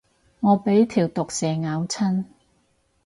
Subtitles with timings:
[0.39, 2.25] 我俾條毒蛇咬親